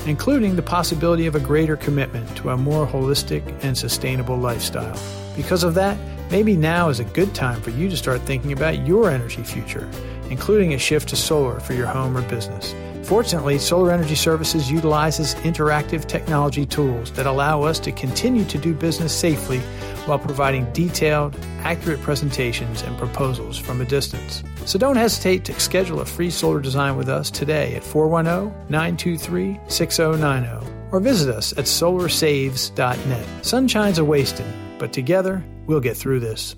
including 0.07 0.57
the 0.57 0.63
possibility 0.63 1.27
of 1.27 1.35
a 1.35 1.41
greater 1.41 1.77
commitment 1.77 2.37
to 2.39 2.51
a 2.51 2.57
more 2.57 2.87
holistic 2.87 3.43
and 3.63 3.77
sustainable 3.77 4.39
lifestyle. 4.39 4.99
Because 5.37 5.63
of 5.63 5.75
that, 5.75 5.99
Maybe 6.31 6.57
now 6.57 6.89
is 6.89 7.01
a 7.01 7.05
good 7.05 7.35
time 7.35 7.61
for 7.61 7.71
you 7.71 7.89
to 7.89 7.97
start 7.97 8.21
thinking 8.23 8.53
about 8.53 8.87
your 8.87 9.11
energy 9.11 9.43
future, 9.43 9.89
including 10.31 10.75
a 10.75 10.79
shift 10.79 11.09
to 11.11 11.17
solar 11.17 11.61
for 11.61 11.75
your 11.75 11.87
home 11.87 12.17
or 12.17 12.23
business. 12.23 12.75
Fortunately, 13.05 13.59
Solar 13.59 13.93
Energy 13.93 14.15
Services 14.15 14.71
utilizes 14.71 15.35
interactive 15.37 16.07
technology 16.07 16.65
tools 16.65 17.11
that 17.13 17.27
allow 17.27 17.63
us 17.63 17.79
to 17.81 17.93
continue 17.93 18.45
to 18.47 18.57
do 18.57 18.73
business 18.73 19.15
safely 19.15 19.59
while 20.07 20.19
providing 20.19 20.71
detailed, 20.73 21.37
accurate 21.61 22.01
presentations 22.01 22.83
and 22.83 22.97
proposals 22.97 23.59
from 23.59 23.83
a 23.83 23.85
distance. 23.85 24.43
So 24.65 24.79
don't 24.79 24.97
hesitate 24.97 25.45
to 25.45 25.61
schedule 25.61 26.01
a 26.01 26.07
free 26.07 26.31
solar 26.31 26.61
design 26.61 26.97
with 26.97 27.11
us 27.11 27.31
today 27.31 27.75
at 27.75 27.85
410 27.85 28.71
923 28.71 29.61
6090 29.69 30.67
or 30.91 31.01
visit 31.01 31.35
us 31.35 31.53
at 31.53 31.65
solarsaves.net. 31.65 33.27
Sunshine's 33.45 33.99
a 33.99 34.05
wasting, 34.05 34.47
but 34.79 34.93
together 34.93 35.45
we'll 35.67 35.81
get 35.81 35.97
through 35.97 36.21
this. 36.21 36.57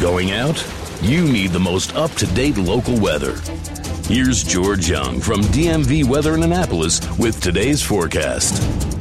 Going 0.00 0.32
out? 0.32 0.64
you 1.02 1.24
need 1.24 1.50
the 1.50 1.60
most 1.60 1.94
up 1.94 2.10
to 2.12 2.26
date 2.34 2.56
local 2.56 2.98
weather. 2.98 3.36
Here's 4.08 4.42
George 4.42 4.88
Young 4.88 5.20
from 5.20 5.40
DMV 5.42 6.04
Weather 6.04 6.34
in 6.34 6.42
Annapolis 6.42 7.00
with 7.18 7.40
today's 7.40 7.82
forecast. 7.82 8.95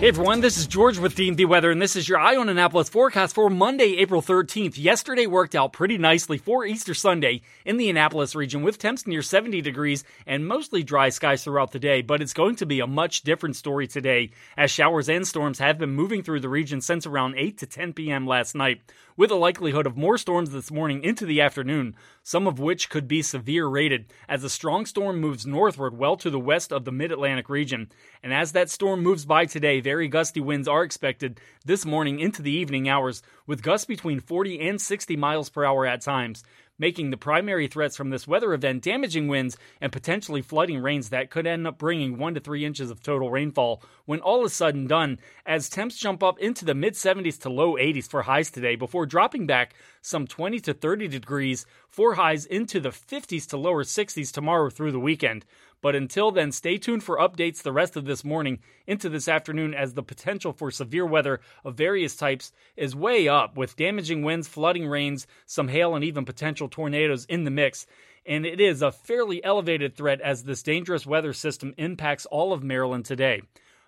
Hey 0.00 0.08
everyone, 0.08 0.40
this 0.40 0.56
is 0.56 0.66
George 0.66 0.96
with 0.96 1.14
DMV 1.14 1.44
Weather, 1.44 1.70
and 1.70 1.82
this 1.82 1.94
is 1.94 2.08
your 2.08 2.18
Eye 2.18 2.34
on 2.34 2.48
Annapolis 2.48 2.88
forecast 2.88 3.34
for 3.34 3.50
Monday, 3.50 3.98
April 3.98 4.22
13th. 4.22 4.78
Yesterday 4.78 5.26
worked 5.26 5.54
out 5.54 5.74
pretty 5.74 5.98
nicely 5.98 6.38
for 6.38 6.64
Easter 6.64 6.94
Sunday 6.94 7.42
in 7.66 7.76
the 7.76 7.90
Annapolis 7.90 8.34
region 8.34 8.62
with 8.62 8.78
temps 8.78 9.06
near 9.06 9.20
70 9.20 9.60
degrees 9.60 10.02
and 10.26 10.48
mostly 10.48 10.82
dry 10.82 11.10
skies 11.10 11.44
throughout 11.44 11.72
the 11.72 11.78
day, 11.78 12.00
but 12.00 12.22
it's 12.22 12.32
going 12.32 12.56
to 12.56 12.64
be 12.64 12.80
a 12.80 12.86
much 12.86 13.24
different 13.24 13.56
story 13.56 13.86
today 13.86 14.30
as 14.56 14.70
showers 14.70 15.10
and 15.10 15.28
storms 15.28 15.58
have 15.58 15.76
been 15.76 15.90
moving 15.90 16.22
through 16.22 16.40
the 16.40 16.48
region 16.48 16.80
since 16.80 17.04
around 17.04 17.34
8 17.36 17.58
to 17.58 17.66
10 17.66 17.92
p.m. 17.92 18.26
last 18.26 18.54
night 18.54 18.80
with 19.20 19.30
a 19.30 19.34
likelihood 19.34 19.86
of 19.86 19.98
more 19.98 20.16
storms 20.16 20.50
this 20.50 20.70
morning 20.70 21.04
into 21.04 21.26
the 21.26 21.42
afternoon, 21.42 21.94
some 22.22 22.46
of 22.46 22.58
which 22.58 22.88
could 22.88 23.06
be 23.06 23.20
severe 23.20 23.66
rated, 23.66 24.06
as 24.26 24.42
a 24.42 24.48
strong 24.48 24.86
storm 24.86 25.20
moves 25.20 25.44
northward 25.46 25.98
well 25.98 26.16
to 26.16 26.30
the 26.30 26.40
west 26.40 26.72
of 26.72 26.86
the 26.86 26.90
mid 26.90 27.12
Atlantic 27.12 27.50
region. 27.50 27.90
And 28.22 28.32
as 28.32 28.52
that 28.52 28.70
storm 28.70 29.02
moves 29.02 29.26
by 29.26 29.44
today, 29.44 29.82
very 29.90 30.06
gusty 30.06 30.38
winds 30.38 30.68
are 30.68 30.84
expected 30.84 31.40
this 31.64 31.84
morning 31.84 32.20
into 32.20 32.42
the 32.42 32.52
evening 32.52 32.88
hours, 32.88 33.24
with 33.44 33.60
gusts 33.60 33.86
between 33.86 34.20
40 34.20 34.60
and 34.68 34.80
60 34.80 35.16
miles 35.16 35.50
per 35.50 35.64
hour 35.64 35.84
at 35.84 36.00
times 36.00 36.44
making 36.80 37.10
the 37.10 37.16
primary 37.16 37.68
threats 37.68 37.94
from 37.94 38.08
this 38.08 38.26
weather 38.26 38.54
event 38.54 38.82
damaging 38.82 39.28
winds 39.28 39.56
and 39.82 39.92
potentially 39.92 40.40
flooding 40.40 40.80
rains 40.80 41.10
that 41.10 41.28
could 41.30 41.46
end 41.46 41.66
up 41.66 41.76
bringing 41.76 42.16
1 42.16 42.34
to 42.34 42.40
3 42.40 42.64
inches 42.64 42.90
of 42.90 43.02
total 43.02 43.30
rainfall 43.30 43.82
when 44.06 44.18
all 44.20 44.44
is 44.46 44.54
said 44.54 44.74
and 44.74 44.88
done, 44.88 45.18
as 45.44 45.68
temps 45.68 45.98
jump 45.98 46.22
up 46.22 46.38
into 46.38 46.64
the 46.64 46.74
mid 46.74 46.94
70s 46.94 47.38
to 47.38 47.50
low 47.50 47.74
80s 47.74 48.08
for 48.08 48.22
highs 48.22 48.50
today 48.50 48.76
before 48.76 49.04
dropping 49.04 49.46
back 49.46 49.74
some 50.00 50.26
20 50.26 50.58
to 50.60 50.72
30 50.72 51.06
degrees 51.08 51.66
for 51.86 52.14
highs 52.14 52.46
into 52.46 52.80
the 52.80 52.88
50s 52.88 53.46
to 53.48 53.58
lower 53.58 53.84
60s 53.84 54.32
tomorrow 54.32 54.70
through 54.70 54.92
the 54.92 54.98
weekend. 54.98 55.44
But 55.82 55.96
until 55.96 56.30
then, 56.30 56.52
stay 56.52 56.76
tuned 56.76 57.02
for 57.02 57.16
updates 57.16 57.62
the 57.62 57.72
rest 57.72 57.96
of 57.96 58.04
this 58.04 58.22
morning 58.22 58.58
into 58.86 59.08
this 59.08 59.28
afternoon 59.28 59.72
as 59.72 59.94
the 59.94 60.02
potential 60.02 60.52
for 60.52 60.70
severe 60.70 61.06
weather 61.06 61.40
of 61.64 61.74
various 61.74 62.16
types 62.16 62.52
is 62.76 62.94
way 62.94 63.28
up 63.28 63.56
with 63.56 63.76
damaging 63.76 64.22
winds, 64.22 64.46
flooding 64.46 64.86
rains, 64.86 65.26
some 65.46 65.68
hail, 65.68 65.94
and 65.94 66.04
even 66.04 66.24
potential 66.24 66.68
tornadoes 66.68 67.24
in 67.26 67.44
the 67.44 67.50
mix. 67.50 67.86
And 68.26 68.44
it 68.44 68.60
is 68.60 68.82
a 68.82 68.92
fairly 68.92 69.42
elevated 69.42 69.96
threat 69.96 70.20
as 70.20 70.44
this 70.44 70.62
dangerous 70.62 71.06
weather 71.06 71.32
system 71.32 71.72
impacts 71.78 72.26
all 72.26 72.52
of 72.52 72.62
Maryland 72.62 73.06
today. 73.06 73.40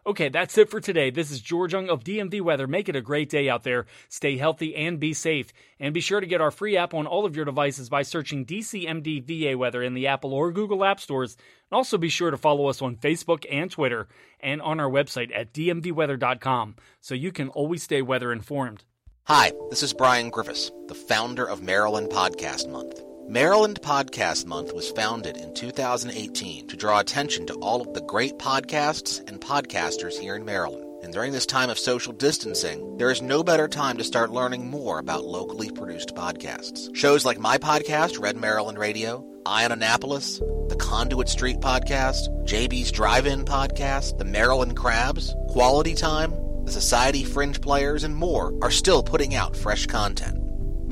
Okay, 0.04 0.28
that's 0.28 0.58
it 0.58 0.68
for 0.68 0.80
today. 0.80 1.10
This 1.10 1.30
is 1.30 1.40
George 1.40 1.74
Young 1.74 1.88
of 1.88 2.02
DMV 2.02 2.40
Weather. 2.40 2.66
Make 2.66 2.88
it 2.88 2.96
a 2.96 3.00
great 3.00 3.28
day 3.28 3.48
out 3.48 3.62
there. 3.62 3.86
Stay 4.08 4.36
healthy 4.36 4.74
and 4.74 4.98
be 4.98 5.14
safe. 5.14 5.52
And 5.78 5.94
be 5.94 6.00
sure 6.00 6.18
to 6.18 6.26
get 6.26 6.40
our 6.40 6.50
free 6.50 6.76
app 6.76 6.92
on 6.92 7.06
all 7.06 7.24
of 7.24 7.36
your 7.36 7.44
devices 7.44 7.88
by 7.88 8.02
searching 8.02 8.44
DCMD 8.44 9.22
VA 9.22 9.56
Weather 9.56 9.80
in 9.80 9.94
the 9.94 10.08
Apple 10.08 10.34
or 10.34 10.50
Google 10.50 10.84
App 10.84 10.98
Stores. 10.98 11.36
And 11.70 11.76
also 11.76 11.98
be 11.98 12.08
sure 12.08 12.32
to 12.32 12.36
follow 12.36 12.66
us 12.66 12.82
on 12.82 12.96
Facebook 12.96 13.46
and 13.48 13.70
Twitter 13.70 14.08
and 14.40 14.60
on 14.60 14.80
our 14.80 14.90
website 14.90 15.30
at 15.32 15.52
dmvweather.com 15.52 16.74
so 17.00 17.14
you 17.14 17.30
can 17.30 17.48
always 17.50 17.84
stay 17.84 18.02
weather 18.02 18.32
informed. 18.32 18.82
Hi, 19.26 19.52
this 19.70 19.84
is 19.84 19.92
Brian 19.92 20.30
Griffiths, 20.30 20.72
the 20.88 20.96
founder 20.96 21.44
of 21.44 21.62
Maryland 21.62 22.10
Podcast 22.10 22.68
Month. 22.68 23.00
Maryland 23.28 23.80
Podcast 23.80 24.46
Month 24.46 24.74
was 24.74 24.90
founded 24.90 25.36
in 25.36 25.54
2018 25.54 26.66
to 26.66 26.76
draw 26.76 26.98
attention 26.98 27.46
to 27.46 27.54
all 27.54 27.80
of 27.80 27.94
the 27.94 28.00
great 28.02 28.36
podcasts 28.38 29.26
and 29.28 29.40
podcasters 29.40 30.18
here 30.18 30.34
in 30.34 30.44
Maryland. 30.44 30.84
And 31.02 31.12
during 31.12 31.32
this 31.32 31.46
time 31.46 31.70
of 31.70 31.78
social 31.78 32.12
distancing, 32.12 32.96
there 32.98 33.10
is 33.10 33.22
no 33.22 33.42
better 33.42 33.68
time 33.68 33.96
to 33.96 34.04
start 34.04 34.30
learning 34.30 34.68
more 34.68 34.98
about 34.98 35.24
locally 35.24 35.70
produced 35.70 36.14
podcasts. 36.14 36.94
Shows 36.94 37.24
like 37.24 37.38
my 37.38 37.58
podcast, 37.58 38.20
Red 38.20 38.36
Maryland 38.36 38.78
Radio, 38.78 39.24
Eye 39.46 39.64
on 39.64 39.72
Annapolis, 39.72 40.38
the 40.38 40.76
Conduit 40.78 41.28
Street 41.28 41.60
Podcast, 41.60 42.28
JB's 42.44 42.92
Drive-In 42.92 43.44
Podcast, 43.44 44.18
the 44.18 44.24
Maryland 44.24 44.76
Crabs, 44.76 45.34
Quality 45.48 45.94
Time, 45.94 46.32
the 46.64 46.72
Society 46.72 47.24
Fringe 47.24 47.60
Players, 47.60 48.04
and 48.04 48.14
more 48.14 48.52
are 48.62 48.70
still 48.70 49.02
putting 49.02 49.34
out 49.34 49.56
fresh 49.56 49.86
content. 49.86 50.41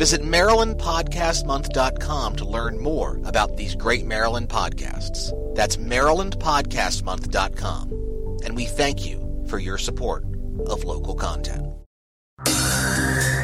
Visit 0.00 0.22
MarylandPodcastMonth.com 0.22 2.36
to 2.36 2.44
learn 2.46 2.80
more 2.80 3.20
about 3.26 3.58
these 3.58 3.74
great 3.74 4.06
Maryland 4.06 4.48
podcasts. 4.48 5.30
That's 5.54 5.76
MarylandPodcastMonth.com. 5.76 8.38
And 8.42 8.56
we 8.56 8.64
thank 8.64 9.06
you 9.06 9.44
for 9.46 9.58
your 9.58 9.76
support 9.76 10.24
of 10.68 10.84
local 10.84 11.14
content. 11.14 11.66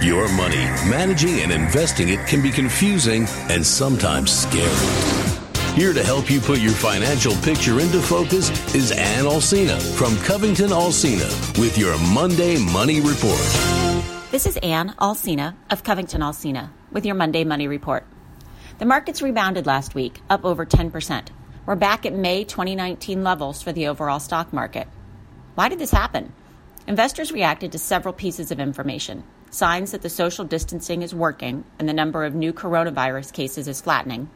Your 0.01 0.33
money, 0.33 0.65
managing 0.89 1.41
and 1.41 1.53
investing 1.53 2.09
it 2.09 2.27
can 2.27 2.41
be 2.41 2.51
confusing 2.51 3.27
and 3.51 3.67
sometimes 3.67 4.33
scary. 4.33 4.73
Here 5.75 5.93
to 5.93 6.03
help 6.03 6.31
you 6.31 6.41
put 6.41 6.61
your 6.61 6.73
financial 6.73 7.35
picture 7.43 7.81
into 7.81 8.01
focus 8.01 8.49
is 8.75 8.93
Ann 8.93 9.27
Alsina 9.27 9.79
from 9.95 10.17
Covington 10.25 10.71
Alsina 10.71 11.29
with 11.61 11.77
your 11.77 11.99
Monday 12.15 12.57
Money 12.57 13.03
Report. 13.03 13.86
This 14.33 14.45
is 14.45 14.57
Ann 14.57 14.93
Alsina 14.99 15.55
of 15.71 15.85
Covington 15.85 16.21
Alsina 16.21 16.71
with 16.91 17.07
your 17.07 17.15
Monday 17.15 17.45
Money 17.45 17.69
Report. 17.69 18.05
The 18.79 18.85
markets 18.85 19.23
rebounded 19.23 19.67
last 19.67 19.95
week, 19.95 20.21
up 20.29 20.45
over 20.45 20.67
10%. 20.67 21.29
We're 21.65 21.77
back 21.77 22.05
at 22.05 22.13
May 22.13 22.43
2019 22.43 23.23
levels 23.23 23.63
for 23.63 23.71
the 23.71 23.87
overall 23.87 24.19
stock 24.19 24.53
market. 24.53 24.89
Why 25.55 25.69
did 25.69 25.79
this 25.79 25.93
happen? 25.93 26.33
Investors 26.89 27.31
reacted 27.31 27.71
to 27.71 27.79
several 27.79 28.13
pieces 28.13 28.51
of 28.51 28.59
information 28.59 29.23
signs 29.51 29.93
that 29.93 30.03
the 30.03 30.11
social 30.11 30.45
distancing 30.45 31.03
is 31.03 31.15
working 31.15 31.63
and 31.79 31.89
the 31.89 31.95
number 31.95 32.25
of 32.25 32.35
new 32.35 32.53
coronavirus 32.53 33.33
cases 33.33 33.69
is 33.69 33.81
flattening, 33.81 34.29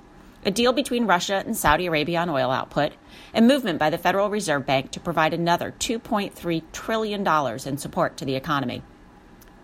a 0.47 0.52
deal 0.52 0.73
between 0.73 1.06
Russia 1.06 1.42
and 1.44 1.56
Saudi 1.56 1.87
Arabia 1.87 2.20
on 2.20 2.30
oil 2.30 2.52
output, 2.52 2.92
and 3.35 3.49
movement 3.49 3.80
by 3.80 3.90
the 3.90 3.99
Federal 3.99 4.30
Reserve 4.30 4.64
Bank 4.64 4.92
to 4.92 5.00
provide 5.00 5.35
another 5.35 5.75
$2.3 5.80 6.62
trillion 6.73 7.26
in 7.66 7.76
support 7.76 8.16
to 8.16 8.25
the 8.25 8.37
economy. 8.37 8.85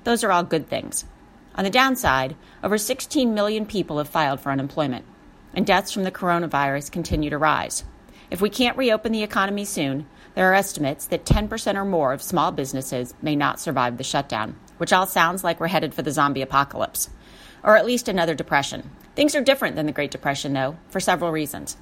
Those 0.07 0.23
are 0.23 0.31
all 0.31 0.45
good 0.45 0.69
things. 0.69 1.05
On 1.57 1.65
the 1.65 1.69
downside, 1.71 2.37
over 2.63 2.79
16 2.79 3.35
million 3.35 3.67
people 3.67 3.99
have 3.99 4.09
filed 4.09 4.39
for 4.39 4.53
unemployment, 4.53 5.05
and 5.53 5.67
deaths 5.67 5.91
from 5.91 6.05
the 6.05 6.13
coronavirus 6.13 6.93
continue 6.93 7.29
to 7.29 7.37
rise. 7.37 7.83
If 8.31 8.41
we 8.41 8.49
can't 8.49 8.77
reopen 8.77 9.11
the 9.11 9.25
economy 9.25 9.65
soon, 9.65 10.07
there 10.37 10.49
are 10.49 10.55
estimates 10.55 11.07
that 11.07 11.25
10% 11.25 11.75
or 11.75 11.85
more 11.85 12.13
of 12.13 12.23
small 12.23 12.53
businesses 12.53 13.15
may 13.21 13.35
not 13.35 13.59
survive 13.59 13.97
the 13.97 14.05
shutdown, 14.05 14.55
which 14.79 14.93
all 14.93 15.07
sounds 15.07 15.43
like 15.43 15.59
we're 15.59 15.67
headed 15.67 15.93
for 15.93 16.03
the 16.03 16.13
zombie 16.13 16.41
apocalypse, 16.41 17.11
or 17.65 17.77
at 17.77 17.85
least 17.85 18.07
another 18.07 18.37
depression. 18.37 18.89
Things 19.17 19.35
are 19.35 19.43
different 19.43 19.75
than 19.75 19.87
the 19.87 19.93
Great 19.93 20.13
Depression, 20.13 20.53
though, 20.53 20.77
for 20.89 21.01
several 21.01 21.33
reasons. 21.33 21.77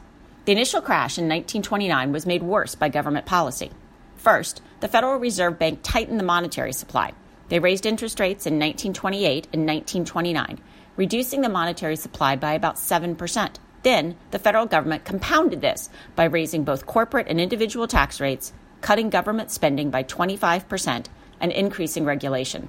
The 0.47 0.53
initial 0.53 0.81
crash 0.81 1.19
in 1.19 1.25
1929 1.25 2.11
was 2.11 2.25
made 2.25 2.43
worse 2.43 2.75
by 2.75 2.89
government 2.89 3.27
policy. 3.27 3.71
First, 4.17 4.63
the 4.81 4.89
Federal 4.89 5.19
Reserve 5.19 5.59
Bank 5.59 5.81
tightened 5.83 6.19
the 6.19 6.25
monetary 6.25 6.73
supply 6.73 7.13
they 7.49 7.59
raised 7.59 7.87
interest 7.87 8.21
rates 8.21 8.47
in 8.47 8.55
1928 8.55 9.49
and 9.53 9.67
1929, 9.67 10.59
reducing 10.97 11.41
the 11.41 11.49
monetary 11.49 11.97
supply 11.97 12.37
by 12.37 12.55
about 12.55 12.77
7%. 12.77 13.57
Then, 13.83 14.17
the 14.31 14.39
federal 14.39 14.67
government 14.67 15.05
compounded 15.05 15.61
this 15.61 15.91
by 16.17 16.25
raising 16.25 16.65
both 16.65 16.87
corporate 16.87 17.29
and 17.29 17.41
individual 17.41 17.87
tax 17.87 18.21
rates, 18.21 18.53
cutting 18.81 19.11
government 19.11 19.51
spending 19.51 19.91
by 19.91 20.03
25%, 20.05 21.07
and 21.41 21.53
increasing 21.53 22.05
regulation. 22.05 22.69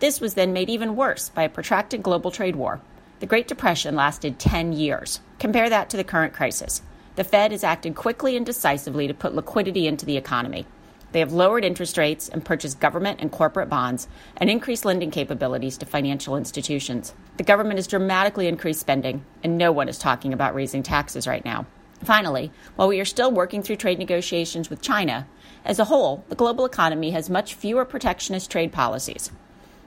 This 0.00 0.20
was 0.20 0.34
then 0.34 0.52
made 0.52 0.68
even 0.68 0.96
worse 0.96 1.28
by 1.28 1.44
a 1.44 1.48
protracted 1.48 2.02
global 2.02 2.30
trade 2.30 2.56
war. 2.56 2.80
The 3.20 3.26
Great 3.26 3.46
Depression 3.46 3.94
lasted 3.94 4.38
10 4.38 4.72
years. 4.72 5.20
Compare 5.38 5.70
that 5.70 5.88
to 5.90 5.96
the 5.96 6.04
current 6.04 6.34
crisis. 6.34 6.82
The 7.14 7.24
Fed 7.24 7.52
has 7.52 7.62
acted 7.62 7.94
quickly 7.94 8.36
and 8.36 8.44
decisively 8.44 9.06
to 9.06 9.14
put 9.14 9.34
liquidity 9.34 9.86
into 9.86 10.04
the 10.04 10.16
economy. 10.16 10.66
They 11.12 11.20
have 11.20 11.32
lowered 11.32 11.64
interest 11.64 11.98
rates 11.98 12.28
and 12.28 12.44
purchased 12.44 12.80
government 12.80 13.20
and 13.20 13.30
corporate 13.30 13.68
bonds 13.68 14.08
and 14.38 14.50
increased 14.50 14.84
lending 14.84 15.10
capabilities 15.10 15.76
to 15.78 15.86
financial 15.86 16.36
institutions. 16.36 17.14
The 17.36 17.44
government 17.44 17.78
has 17.78 17.86
dramatically 17.86 18.48
increased 18.48 18.80
spending, 18.80 19.24
and 19.44 19.56
no 19.56 19.72
one 19.72 19.88
is 19.88 19.98
talking 19.98 20.32
about 20.32 20.54
raising 20.54 20.82
taxes 20.82 21.26
right 21.26 21.44
now. 21.44 21.66
Finally, 22.02 22.50
while 22.76 22.88
we 22.88 22.98
are 22.98 23.04
still 23.04 23.30
working 23.30 23.62
through 23.62 23.76
trade 23.76 23.98
negotiations 23.98 24.68
with 24.68 24.82
China, 24.82 25.28
as 25.64 25.78
a 25.78 25.84
whole, 25.84 26.24
the 26.28 26.34
global 26.34 26.64
economy 26.64 27.10
has 27.10 27.30
much 27.30 27.54
fewer 27.54 27.84
protectionist 27.84 28.50
trade 28.50 28.72
policies. 28.72 29.30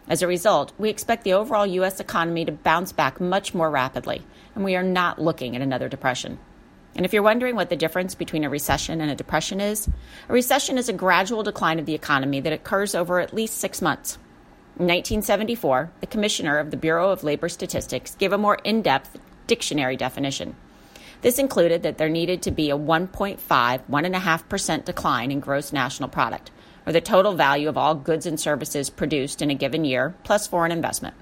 As 0.08 0.22
a 0.22 0.28
result, 0.28 0.72
we 0.78 0.90
expect 0.90 1.24
the 1.24 1.34
overall 1.34 1.66
U.S. 1.66 2.00
economy 2.00 2.46
to 2.46 2.52
bounce 2.52 2.92
back 2.92 3.20
much 3.20 3.54
more 3.54 3.72
rapidly, 3.72 4.24
and 4.54 4.64
we 4.64 4.76
are 4.76 4.84
not 4.84 5.20
looking 5.20 5.56
at 5.56 5.62
another 5.62 5.90
depression. 5.90 6.38
And 6.96 7.06
if 7.06 7.14
you're 7.14 7.24
wondering 7.24 7.56
what 7.56 7.70
the 7.70 7.76
difference 7.76 8.16
between 8.16 8.44
a 8.44 8.50
recession 8.50 9.02
and 9.02 9.12
a 9.12 9.16
depression 9.16 9.60
is, 9.60 9.88
a 10.30 10.34
recession 10.34 10.78
is 10.78 10.88
a 10.88 10.94
gradual 10.94 11.44
decline 11.44 11.78
of 11.80 11.86
the 11.86 11.94
economy 11.94 12.40
that 12.40 12.54
occurs 12.54 12.96
over 12.96 13.20
at 13.20 13.34
least 13.34 13.58
six 13.58 13.82
months. 13.82 14.16
In 14.80 14.88
1974, 14.88 15.92
the 16.00 16.08
commissioner 16.08 16.58
of 16.58 16.72
the 16.72 16.78
Bureau 16.78 17.12
of 17.12 17.24
Labor 17.24 17.50
Statistics 17.50 18.16
gave 18.16 18.34
a 18.34 18.38
more 18.38 18.60
in 18.64 18.82
depth 18.82 19.18
dictionary 19.48 19.98
definition. 19.98 20.56
This 21.22 21.40
included 21.40 21.84
that 21.84 21.98
there 21.98 22.10
needed 22.10 22.42
to 22.44 22.52
be 22.52 22.70
a 22.70 22.78
1.5, 22.78 23.40
1.5% 23.40 24.86
decline 24.86 25.32
in 25.32 25.40
gross 25.40 25.74
national 25.74 26.10
product, 26.10 26.52
or 26.86 26.94
the 26.94 27.02
total 27.02 27.34
value 27.34 27.68
of 27.68 27.78
all 27.78 27.96
goods 27.96 28.26
and 28.26 28.40
services 28.40 28.90
produced 28.90 29.42
in 29.42 29.50
a 29.50 29.56
given 29.56 29.86
year, 29.86 30.16
plus 30.24 30.48
foreign 30.48 30.72
investment 30.72 31.16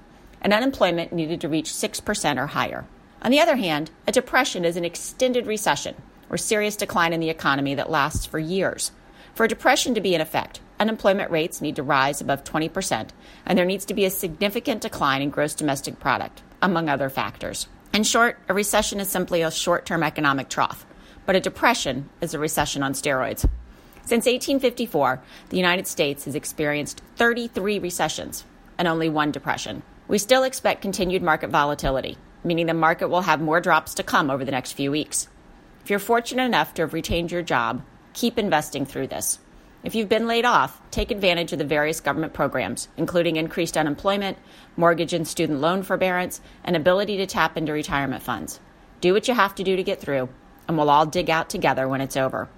and 0.44 0.52
unemployment 0.52 1.12
needed 1.12 1.40
to 1.40 1.48
reach 1.48 1.72
6% 1.72 2.38
or 2.38 2.46
higher. 2.48 2.84
On 3.24 3.30
the 3.30 3.40
other 3.40 3.56
hand, 3.56 3.90
a 4.06 4.12
depression 4.12 4.66
is 4.66 4.76
an 4.76 4.84
extended 4.84 5.46
recession 5.46 5.94
or 6.28 6.36
serious 6.36 6.76
decline 6.76 7.14
in 7.14 7.20
the 7.20 7.30
economy 7.30 7.74
that 7.74 7.88
lasts 7.88 8.26
for 8.26 8.38
years. 8.38 8.92
For 9.34 9.44
a 9.44 9.48
depression 9.48 9.94
to 9.94 10.02
be 10.02 10.14
in 10.14 10.20
effect, 10.20 10.60
unemployment 10.78 11.30
rates 11.30 11.62
need 11.62 11.76
to 11.76 11.82
rise 11.82 12.20
above 12.20 12.44
20%, 12.44 13.08
and 13.46 13.58
there 13.58 13.64
needs 13.64 13.86
to 13.86 13.94
be 13.94 14.04
a 14.04 14.10
significant 14.10 14.82
decline 14.82 15.22
in 15.22 15.30
gross 15.30 15.54
domestic 15.54 15.98
product, 15.98 16.42
among 16.60 16.90
other 16.90 17.08
factors. 17.08 17.66
In 17.94 18.02
short, 18.02 18.38
a 18.46 18.52
recession 18.52 19.00
is 19.00 19.08
simply 19.08 19.40
a 19.40 19.50
short 19.50 19.86
term 19.86 20.02
economic 20.02 20.50
trough, 20.50 20.84
but 21.24 21.34
a 21.34 21.40
depression 21.40 22.10
is 22.20 22.34
a 22.34 22.38
recession 22.38 22.82
on 22.82 22.92
steroids. 22.92 23.48
Since 24.02 24.26
1854, 24.26 25.22
the 25.48 25.56
United 25.56 25.86
States 25.86 26.26
has 26.26 26.34
experienced 26.34 27.00
33 27.16 27.78
recessions 27.78 28.44
and 28.76 28.86
only 28.86 29.08
one 29.08 29.32
depression. 29.32 29.82
We 30.08 30.18
still 30.18 30.42
expect 30.42 30.82
continued 30.82 31.22
market 31.22 31.48
volatility, 31.48 32.18
meaning 32.44 32.66
the 32.66 32.74
market 32.74 33.08
will 33.08 33.22
have 33.22 33.40
more 33.40 33.60
drops 33.60 33.94
to 33.94 34.02
come 34.02 34.30
over 34.30 34.44
the 34.44 34.52
next 34.52 34.72
few 34.72 34.90
weeks. 34.90 35.28
If 35.82 35.90
you're 35.90 35.98
fortunate 35.98 36.44
enough 36.44 36.74
to 36.74 36.82
have 36.82 36.94
retained 36.94 37.32
your 37.32 37.42
job, 37.42 37.82
keep 38.12 38.38
investing 38.38 38.86
through 38.86 39.08
this. 39.08 39.38
If 39.82 39.94
you've 39.94 40.08
been 40.08 40.26
laid 40.26 40.46
off, 40.46 40.80
take 40.90 41.10
advantage 41.10 41.52
of 41.52 41.58
the 41.58 41.64
various 41.64 42.00
government 42.00 42.32
programs, 42.32 42.88
including 42.96 43.36
increased 43.36 43.76
unemployment, 43.76 44.38
mortgage 44.76 45.12
and 45.12 45.28
student 45.28 45.60
loan 45.60 45.82
forbearance, 45.82 46.40
and 46.64 46.74
ability 46.74 47.18
to 47.18 47.26
tap 47.26 47.58
into 47.58 47.72
retirement 47.72 48.22
funds. 48.22 48.60
Do 49.02 49.12
what 49.12 49.28
you 49.28 49.34
have 49.34 49.54
to 49.56 49.64
do 49.64 49.76
to 49.76 49.82
get 49.82 50.00
through, 50.00 50.30
and 50.66 50.78
we'll 50.78 50.88
all 50.88 51.04
dig 51.04 51.28
out 51.28 51.50
together 51.50 51.86
when 51.86 52.00
it's 52.00 52.16
over. 52.16 52.48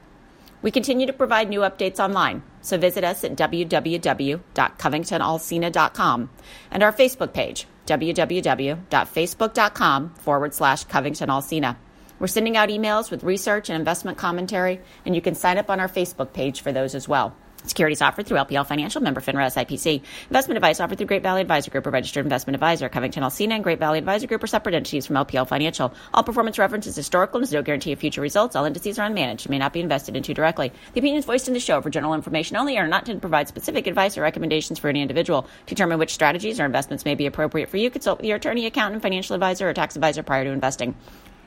We 0.63 0.71
continue 0.71 1.07
to 1.07 1.13
provide 1.13 1.49
new 1.49 1.61
updates 1.61 1.99
online, 1.99 2.45
so 2.61 2.79
visit 2.79 3.03
us 3.03 3.25
at 3.25 3.37
www.covingtonalsina.com 3.37 6.31
and 6.71 6.83
our 6.83 6.93
Facebook 6.93 7.33
page, 7.33 7.67
www.facebook.com 7.87 10.15
forward 10.15 10.55
slash 10.55 10.87
covingtonalsina. 10.87 11.77
We're 12.19 12.29
sending 12.29 12.57
out 12.57 12.71
emails 12.71 13.11
with 13.11 13.25
research 13.25 13.69
and 13.69 13.79
investment 13.79 14.17
commentary, 14.17 14.81
and 15.05 15.15
you 15.15 15.21
can 15.21 15.35
sign 15.35 15.59
up 15.59 15.69
on 15.69 15.81
our 15.81 15.89
Facebook 15.89 16.33
page 16.33 16.63
for 16.63 16.73
those 16.73 16.95
as 16.95 17.07
well. 17.09 17.37
Securities 17.67 18.01
offered 18.01 18.27
through 18.27 18.39
LPL 18.39 18.67
Financial, 18.67 19.03
member 19.03 19.21
FINRA 19.21 19.47
SIPC. 19.47 20.03
Investment 20.29 20.57
advice 20.57 20.81
offered 20.81 20.99
through 20.99 21.07
Great 21.07 21.23
Valley 21.23 21.41
Advisor 21.41 21.71
Group, 21.71 21.87
a 21.87 21.91
registered 21.91 22.25
investment 22.25 22.55
advisor. 22.55 22.89
Covington 22.89 23.23
Alsina 23.23 23.53
and 23.53 23.65
Great 23.65 23.79
Valley 23.79 23.99
Advisor 23.99 24.27
Group 24.27 24.43
are 24.43 24.47
separate 24.47 24.75
entities 24.75 25.07
from 25.07 25.17
LPL 25.17 25.49
Financial. 25.49 25.93
All 26.15 26.23
performance 26.23 26.59
reference 26.59 26.87
is 26.87 26.95
historical 26.97 27.39
and 27.39 27.45
is 27.45 27.53
no 27.53 27.63
guarantee 27.63 27.93
of 27.93 27.99
future 27.99 28.21
results. 28.21 28.55
All 28.55 28.65
indices 28.65 28.99
are 28.99 29.09
unmanaged 29.09 29.47
and 29.47 29.51
may 29.51 29.59
not 29.59 29.73
be 29.73 29.81
invested 29.81 30.17
into 30.17 30.35
directly. 30.35 30.73
The 30.93 31.01
opinions 31.01 31.25
voiced 31.25 31.49
in 31.49 31.55
the 31.55 31.61
show 31.61 31.81
for 31.81 31.91
general 31.91 32.15
information 32.15 32.57
only 32.57 32.77
and 32.77 32.85
are 32.85 32.89
not 32.89 33.07
to 33.07 33.17
provide 33.17 33.49
specific 33.49 33.87
advice 33.87 34.17
or 34.17 34.23
recommendations 34.23 34.79
for 34.79 34.89
any 34.89 35.03
individual. 35.03 35.43
To 35.43 35.75
determine 35.75 35.99
which 35.99 36.15
strategies 36.15 36.61
or 36.61 36.65
investments 36.65 37.05
may 37.05 37.15
be 37.15 37.27
appropriate 37.27 37.69
for 37.69 37.77
you, 37.77 37.91
consult 37.91 38.19
with 38.19 38.27
your 38.27 38.37
attorney, 38.37 38.67
accountant, 38.67 39.03
financial 39.03 39.35
advisor, 39.35 39.69
or 39.69 39.75
tax 39.75 39.97
advisor 39.97 40.23
prior 40.23 40.45
to 40.45 40.51
investing. 40.51 40.95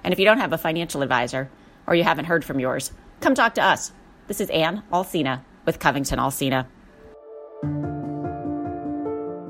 And 0.03 0.13
if 0.13 0.19
you 0.19 0.25
don't 0.25 0.39
have 0.39 0.53
a 0.53 0.57
financial 0.57 1.01
advisor 1.01 1.49
or 1.87 1.95
you 1.95 2.03
haven't 2.03 2.25
heard 2.25 2.45
from 2.45 2.59
yours, 2.59 2.91
come 3.19 3.35
talk 3.35 3.55
to 3.55 3.63
us. 3.63 3.91
This 4.27 4.41
is 4.41 4.49
Ann 4.49 4.83
Alsina 4.91 5.41
with 5.65 5.79
Covington 5.79 6.19
Alsina. 6.19 6.65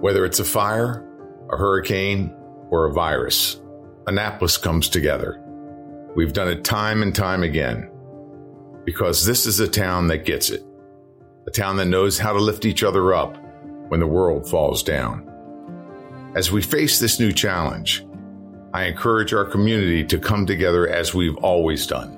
Whether 0.01 0.25
it's 0.25 0.39
a 0.39 0.45
fire, 0.45 1.05
a 1.51 1.57
hurricane, 1.57 2.33
or 2.69 2.85
a 2.85 2.93
virus, 2.93 3.59
Annapolis 4.07 4.57
comes 4.57 4.89
together. 4.89 5.43
We've 6.15 6.33
done 6.33 6.47
it 6.47 6.63
time 6.63 7.03
and 7.03 7.13
time 7.13 7.43
again 7.43 7.91
because 8.85 9.25
this 9.25 9.45
is 9.45 9.59
a 9.59 9.67
town 9.67 10.07
that 10.07 10.25
gets 10.25 10.49
it, 10.49 10.65
a 11.47 11.51
town 11.51 11.77
that 11.77 11.85
knows 11.85 12.17
how 12.17 12.33
to 12.33 12.39
lift 12.39 12.65
each 12.65 12.83
other 12.83 13.13
up 13.13 13.37
when 13.89 13.99
the 13.99 14.07
world 14.07 14.49
falls 14.49 14.81
down. 14.81 15.29
As 16.35 16.51
we 16.51 16.63
face 16.63 16.97
this 16.97 17.19
new 17.19 17.31
challenge, 17.31 18.03
I 18.73 18.85
encourage 18.85 19.33
our 19.33 19.45
community 19.45 20.03
to 20.05 20.17
come 20.17 20.47
together 20.47 20.87
as 20.87 21.13
we've 21.13 21.37
always 21.37 21.85
done. 21.85 22.17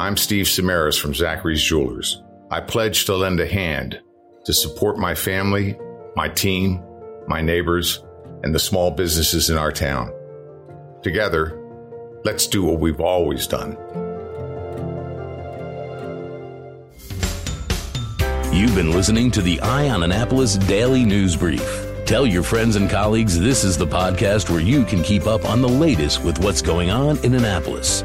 I'm 0.00 0.16
Steve 0.16 0.46
Samaras 0.46 1.00
from 1.00 1.14
Zachary's 1.14 1.62
Jewelers. 1.62 2.23
I 2.54 2.60
pledge 2.60 3.06
to 3.06 3.16
lend 3.16 3.40
a 3.40 3.48
hand 3.48 4.00
to 4.44 4.52
support 4.52 4.96
my 4.96 5.16
family, 5.16 5.76
my 6.14 6.28
team, 6.28 6.80
my 7.26 7.40
neighbors, 7.40 8.00
and 8.44 8.54
the 8.54 8.60
small 8.60 8.92
businesses 8.92 9.50
in 9.50 9.56
our 9.56 9.72
town. 9.72 10.12
Together, 11.02 11.60
let's 12.24 12.46
do 12.46 12.62
what 12.62 12.78
we've 12.78 13.00
always 13.00 13.48
done. 13.48 13.72
You've 18.52 18.76
been 18.76 18.92
listening 18.92 19.32
to 19.32 19.42
the 19.42 19.58
Eye 19.60 19.88
on 19.88 20.04
Annapolis 20.04 20.54
Daily 20.54 21.04
News 21.04 21.34
Brief. 21.34 21.90
Tell 22.06 22.24
your 22.24 22.44
friends 22.44 22.76
and 22.76 22.88
colleagues 22.88 23.36
this 23.36 23.64
is 23.64 23.76
the 23.76 23.84
podcast 23.88 24.48
where 24.48 24.60
you 24.60 24.84
can 24.84 25.02
keep 25.02 25.26
up 25.26 25.44
on 25.44 25.60
the 25.60 25.68
latest 25.68 26.22
with 26.22 26.38
what's 26.38 26.62
going 26.62 26.88
on 26.88 27.18
in 27.24 27.34
Annapolis. 27.34 28.04